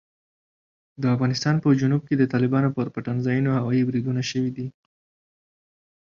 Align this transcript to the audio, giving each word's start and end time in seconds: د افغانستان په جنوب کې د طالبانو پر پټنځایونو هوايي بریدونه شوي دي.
د 1.01 1.03
افغانستان 1.15 1.55
په 1.63 1.67
جنوب 1.81 2.01
کې 2.07 2.15
د 2.17 2.23
طالبانو 2.33 2.69
پر 2.77 2.87
پټنځایونو 2.95 3.49
هوايي 3.57 3.81
بریدونه 3.87 4.21
شوي 4.31 4.51
دي. 4.57 4.67